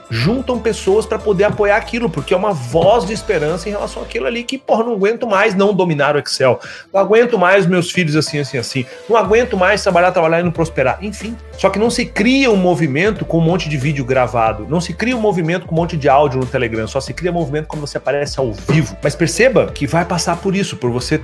juntam 0.10 0.60
pessoas 0.60 1.06
para 1.06 1.20
poder 1.20 1.46
apoiar 1.46 1.78
aquilo, 1.78 2.10
porque 2.10 2.34
é 2.34 2.38
uma 2.38 2.54
voz 2.54 3.06
de 3.06 3.14
esperança 3.14 3.68
em 3.68 3.72
relação 3.72 4.02
àquilo 4.02 4.26
ali 4.26 4.44
que, 4.44 4.58
porra, 4.58 4.84
não 4.84 4.94
aguento 4.94 5.28
mais 5.28 5.56
não 5.56 5.74
dominar 5.74 6.16
o 6.16 6.20
Excel, 6.20 6.60
não 6.94 7.00
aguento 7.00 7.38
mais 7.38 7.66
meus 7.66 7.92
filhos 7.92 8.16
assim, 8.16 8.40
assim, 8.40 8.58
assim, 8.58 8.86
não 9.10 9.18
aguento 9.18 9.58
mais 9.58 9.84
trabalhar, 9.84 10.12
trabalhar 10.12 10.40
e 10.40 10.44
não 10.44 10.52
prosperar, 10.52 10.98
enfim. 11.02 11.36
Só 11.58 11.70
que 11.70 11.80
não 11.80 11.90
se 11.90 12.06
cria 12.06 12.52
um 12.52 12.56
movimento 12.56 13.26
com 13.26 13.38
um 13.38 13.42
monte 13.42 13.68
de 13.70 13.78
vídeo 13.78 14.06
gravado, 14.06 14.66
não 14.70 14.80
se 14.80 14.94
cria 14.94 15.16
um 15.16 15.22
movimento 15.22 15.66
com 15.66 15.76
um 15.76 15.78
monte 15.78 15.98
de 15.98 16.08
áudio 16.08 16.40
no 16.40 16.46
Telegram, 16.46 16.88
só 16.88 17.00
se 17.02 17.14
cria 17.14 17.32
um 17.32 17.36
movimento 17.36 17.68
quando 17.68 17.82
você 17.82 17.98
aparece 17.98 18.40
ao 18.40 18.54
vivo. 18.54 18.96
Mas 19.04 19.16
perceba 19.16 19.68
que 19.68 19.86
vai 19.88 20.06
passar 20.06 20.38
por 20.38 20.56
isso, 20.56 20.78
por 20.78 20.92
você, 20.92 21.22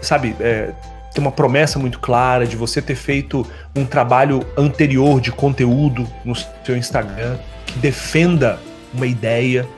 sabe, 0.00 0.34
é, 0.40 0.70
ter 1.14 1.20
uma 1.20 1.32
promessa 1.32 1.78
muito 1.78 1.98
clara, 1.98 2.46
de 2.46 2.56
você 2.56 2.82
ter 2.82 2.94
feito 2.94 3.46
um 3.74 3.84
trabalho 3.84 4.44
anterior 4.56 5.20
de 5.20 5.32
conteúdo 5.32 6.06
no 6.24 6.34
seu 6.34 6.76
Instagram, 6.76 7.38
que 7.68 7.78
defenda 7.78 8.58
uma 8.92 9.06
ideia. 9.06 9.68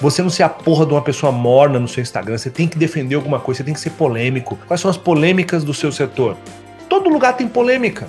Você 0.00 0.22
não 0.22 0.30
ser 0.30 0.42
a 0.42 0.48
porra 0.48 0.86
de 0.86 0.92
uma 0.92 1.02
pessoa 1.02 1.30
morna 1.30 1.78
no 1.78 1.86
seu 1.86 2.02
Instagram, 2.02 2.36
você 2.36 2.50
tem 2.50 2.66
que 2.66 2.76
defender 2.76 3.14
alguma 3.14 3.38
coisa, 3.38 3.58
você 3.58 3.64
tem 3.64 3.74
que 3.74 3.80
ser 3.80 3.90
polêmico. 3.90 4.58
Quais 4.66 4.80
são 4.80 4.90
as 4.90 4.96
polêmicas 4.96 5.62
do 5.62 5.72
seu 5.72 5.92
setor? 5.92 6.36
Todo 6.88 7.08
lugar 7.08 7.36
tem 7.36 7.46
polêmica. 7.46 8.06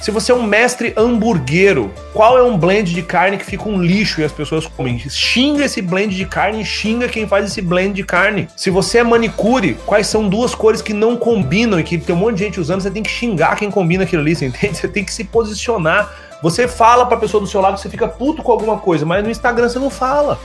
Se 0.00 0.10
você 0.10 0.32
é 0.32 0.34
um 0.34 0.42
mestre 0.42 0.94
hamburguero, 0.96 1.92
qual 2.14 2.38
é 2.38 2.42
um 2.42 2.56
blend 2.56 2.94
de 2.94 3.02
carne 3.02 3.36
que 3.36 3.44
fica 3.44 3.68
um 3.68 3.82
lixo 3.82 4.22
e 4.22 4.24
as 4.24 4.32
pessoas 4.32 4.66
comem? 4.66 4.98
Xinga 4.98 5.66
esse 5.66 5.82
blend 5.82 6.16
de 6.16 6.24
carne 6.24 6.64
xinga 6.64 7.06
quem 7.06 7.28
faz 7.28 7.44
esse 7.44 7.60
blend 7.60 7.92
de 7.92 8.02
carne. 8.02 8.48
Se 8.56 8.70
você 8.70 8.98
é 8.98 9.04
manicure, 9.04 9.76
quais 9.84 10.06
são 10.06 10.26
duas 10.26 10.54
cores 10.54 10.80
que 10.80 10.94
não 10.94 11.18
combinam 11.18 11.78
e 11.78 11.82
que 11.82 11.98
tem 11.98 12.16
um 12.16 12.18
monte 12.18 12.38
de 12.38 12.44
gente 12.44 12.58
usando, 12.58 12.80
você 12.80 12.90
tem 12.90 13.02
que 13.02 13.10
xingar 13.10 13.56
quem 13.56 13.70
combina 13.70 14.04
aquilo 14.04 14.22
ali, 14.22 14.34
você 14.34 14.46
entende? 14.46 14.78
Você 14.78 14.88
tem 14.88 15.04
que 15.04 15.12
se 15.12 15.22
posicionar 15.22 16.10
você 16.42 16.66
fala 16.66 17.06
para 17.06 17.16
a 17.16 17.20
pessoa 17.20 17.40
do 17.40 17.46
seu 17.46 17.60
lado 17.60 17.78
você 17.78 17.88
fica 17.88 18.08
puto 18.08 18.42
com 18.42 18.52
alguma 18.52 18.78
coisa, 18.78 19.04
mas 19.04 19.22
no 19.22 19.30
Instagram 19.30 19.68
você 19.68 19.78
não 19.78 19.90
fala. 19.90 20.38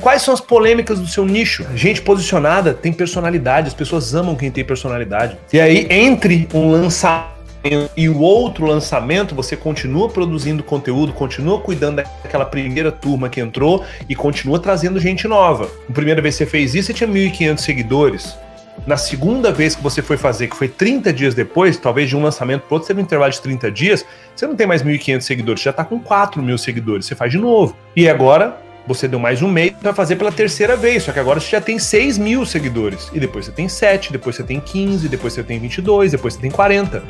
Quais 0.00 0.22
são 0.22 0.32
as 0.32 0.40
polêmicas 0.40 1.00
do 1.00 1.08
seu 1.08 1.24
nicho? 1.24 1.66
Gente 1.74 2.00
posicionada 2.00 2.72
tem 2.72 2.92
personalidade, 2.92 3.68
as 3.68 3.74
pessoas 3.74 4.14
amam 4.14 4.36
quem 4.36 4.50
tem 4.50 4.64
personalidade. 4.64 5.36
E 5.52 5.60
aí, 5.60 5.88
entre 5.90 6.48
um 6.54 6.70
lançamento 6.70 7.38
e 7.96 8.08
o 8.08 8.20
outro 8.20 8.64
lançamento, 8.64 9.34
você 9.34 9.56
continua 9.56 10.08
produzindo 10.08 10.62
conteúdo, 10.62 11.12
continua 11.12 11.60
cuidando 11.60 11.96
daquela 11.96 12.44
primeira 12.44 12.92
turma 12.92 13.28
que 13.28 13.40
entrou 13.40 13.84
e 14.08 14.14
continua 14.14 14.60
trazendo 14.60 15.00
gente 15.00 15.26
nova. 15.26 15.68
Na 15.88 15.94
primeira 15.94 16.22
vez 16.22 16.36
que 16.36 16.44
você 16.44 16.50
fez 16.50 16.74
isso, 16.76 16.86
você 16.86 16.94
tinha 16.94 17.10
1.500 17.10 17.58
seguidores. 17.58 18.38
Na 18.86 18.96
segunda 18.96 19.52
vez 19.52 19.74
que 19.74 19.82
você 19.82 20.00
foi 20.00 20.16
fazer, 20.16 20.48
que 20.48 20.56
foi 20.56 20.68
30 20.68 21.12
dias 21.12 21.34
depois, 21.34 21.76
talvez 21.76 22.08
de 22.08 22.16
um 22.16 22.22
lançamento 22.22 22.62
para 22.62 22.74
outro, 22.74 22.88
teve 22.88 23.00
um 23.00 23.04
intervalo 23.04 23.30
de 23.32 23.40
30 23.40 23.70
dias, 23.70 24.04
você 24.34 24.46
não 24.46 24.56
tem 24.56 24.66
mais 24.66 24.82
1.500 24.82 25.20
seguidores, 25.20 25.60
você 25.60 25.64
já 25.64 25.70
está 25.70 25.84
com 25.84 26.00
4 26.00 26.42
mil 26.42 26.56
seguidores, 26.56 27.06
você 27.06 27.14
faz 27.14 27.32
de 27.32 27.38
novo. 27.38 27.76
E 27.94 28.08
agora, 28.08 28.56
você 28.86 29.06
deu 29.06 29.18
mais 29.18 29.42
um 29.42 29.48
mês 29.48 29.72
para 29.72 29.92
fazer 29.92 30.16
pela 30.16 30.32
terceira 30.32 30.74
vez, 30.74 31.02
só 31.02 31.12
que 31.12 31.18
agora 31.18 31.38
você 31.38 31.50
já 31.50 31.60
tem 31.60 31.78
6 31.78 32.16
mil 32.16 32.46
seguidores. 32.46 33.10
E 33.12 33.20
depois 33.20 33.44
você 33.44 33.52
tem 33.52 33.68
7, 33.68 34.12
depois 34.12 34.36
você 34.36 34.42
tem 34.42 34.60
15, 34.60 35.08
depois 35.08 35.34
você 35.34 35.42
tem 35.42 35.58
22, 35.58 36.12
depois 36.12 36.34
você 36.34 36.40
tem 36.40 36.50
40, 36.50 37.02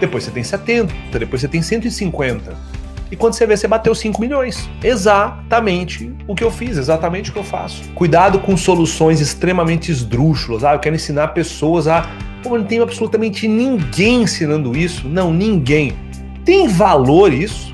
depois 0.00 0.24
você 0.24 0.30
tem 0.30 0.42
70, 0.42 1.18
depois 1.18 1.40
você 1.40 1.48
tem 1.48 1.62
150 1.62 2.79
e 3.10 3.16
quando 3.16 3.34
você 3.34 3.44
vê, 3.44 3.56
você 3.56 3.66
bateu 3.66 3.94
5 3.94 4.20
milhões. 4.20 4.70
Exatamente 4.82 6.14
o 6.28 6.34
que 6.34 6.44
eu 6.44 6.50
fiz, 6.50 6.78
exatamente 6.78 7.30
o 7.30 7.32
que 7.32 7.38
eu 7.38 7.44
faço. 7.44 7.82
Cuidado 7.94 8.38
com 8.38 8.56
soluções 8.56 9.20
extremamente 9.20 9.90
esdrúxulas. 9.90 10.62
Ah, 10.62 10.74
eu 10.74 10.78
quero 10.78 10.94
ensinar 10.94 11.28
pessoas 11.28 11.88
a. 11.88 12.08
Pô, 12.42 12.56
não 12.56 12.64
tem 12.64 12.80
absolutamente 12.80 13.48
ninguém 13.48 14.22
ensinando 14.22 14.76
isso. 14.76 15.08
Não, 15.08 15.32
ninguém. 15.32 15.92
Tem 16.44 16.68
valor 16.68 17.32
isso? 17.32 17.72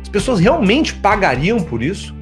As 0.00 0.08
pessoas 0.08 0.38
realmente 0.38 0.94
pagariam 0.94 1.58
por 1.58 1.82
isso? 1.82 2.14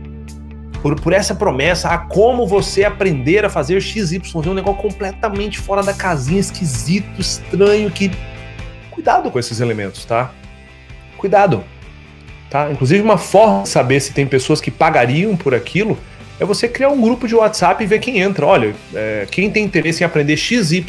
Por, 0.81 0.99
por 1.01 1.13
essa 1.13 1.35
promessa, 1.35 1.89
a 1.91 1.99
como 1.99 2.47
você 2.47 2.85
aprender 2.85 3.45
a 3.45 3.51
fazer 3.51 3.81
XYZ, 3.81 4.35
um 4.35 4.55
negócio 4.55 4.81
completamente 4.81 5.59
fora 5.59 5.83
da 5.83 5.93
casinha, 5.93 6.41
esquisito, 6.41 7.21
estranho, 7.21 7.91
que. 7.91 8.11
Cuidado 8.91 9.31
com 9.31 9.39
esses 9.39 9.61
elementos, 9.61 10.05
tá? 10.05 10.31
Cuidado. 11.19 11.65
Tá? 12.55 12.71
Inclusive, 12.71 13.03
uma 13.03 13.19
forma 13.19 13.65
de 13.65 13.69
saber 13.69 13.99
se 13.99 14.13
tem 14.13 14.25
pessoas 14.29 14.61
que 14.61 14.71
pagariam 14.71 15.37
por 15.37 15.53
aquilo 15.53 15.99
é 16.39 16.45
você 16.45 16.69
criar 16.69 16.89
um 16.89 17.01
grupo 17.01 17.27
de 17.27 17.35
WhatsApp 17.35 17.83
e 17.83 17.87
ver 17.87 17.99
quem 17.99 18.21
entra. 18.21 18.47
Olha, 18.47 18.73
é, 18.95 19.27
quem 19.29 19.51
tem 19.51 19.65
interesse 19.65 20.05
em 20.05 20.07
aprender 20.07 20.37
XYZ 20.37 20.85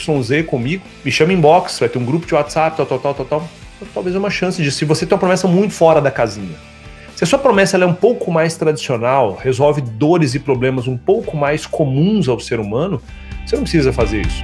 comigo, 0.46 0.84
me 1.04 1.12
chama 1.12 1.34
inbox, 1.34 1.80
vai 1.80 1.90
ter 1.90 1.98
um 1.98 2.06
grupo 2.06 2.28
de 2.28 2.36
WhatsApp, 2.36 2.78
tal, 2.78 2.86
tal, 2.86 3.00
tal, 3.00 3.14
tal, 3.16 3.26
tal. 3.26 3.50
Talvez 3.96 4.16
é 4.16 4.20
uma 4.20 4.30
chance 4.30 4.62
de, 4.62 4.72
se 4.72 4.86
você 4.86 5.08
tem 5.08 5.16
uma 5.16 5.20
promessa 5.20 5.48
muito 5.48 5.74
fora 5.74 6.00
da 6.00 6.12
casinha. 6.12 6.56
Se 7.16 7.24
a 7.24 7.28
sua 7.28 7.40
promessa 7.40 7.78
é 7.78 7.86
um 7.88 7.96
pouco 7.96 8.32
mais 8.32 8.56
tradicional, 8.56 9.36
resolve 9.36 9.82
dores 9.82 10.36
e 10.36 10.40
problemas 10.40 10.88
um 10.88 10.96
pouco 10.96 11.36
mais 11.36 11.66
comuns 11.66 12.30
ao 12.30 12.40
ser 12.40 12.60
humano, 12.60 13.02
você 13.44 13.56
não 13.56 13.64
precisa 13.64 13.92
fazer 13.92 14.22
isso. 14.22 14.44